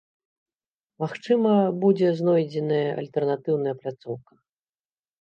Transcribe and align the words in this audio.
Магчыма, 1.03 1.51
будзе 1.85 2.07
знойдзеная 2.23 2.83
альтэрнатыўная 2.99 3.75
пляцоўка. 3.81 4.33